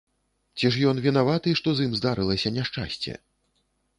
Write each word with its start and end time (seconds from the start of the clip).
Ці 0.59 0.71
ж 0.75 0.81
ён 0.91 1.01
вінаваты, 1.07 1.53
што 1.59 1.69
з 1.79 1.85
ім 1.89 1.93
здарылася 1.99 2.53
няшчасце? 2.57 3.13